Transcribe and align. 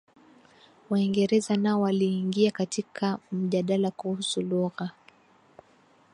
Waingereza 0.89 1.55
nao 1.57 1.81
waliingia 1.81 2.51
katiika 2.51 3.19
mjadala 3.31 3.91
kuhusu 3.91 4.41
lugha 4.41 4.91